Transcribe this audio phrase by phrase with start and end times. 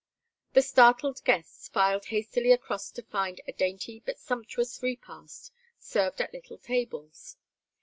[0.53, 6.33] The startled guests filed hastily across to find a dainty but sumptuous repast served at
[6.33, 7.37] little tables.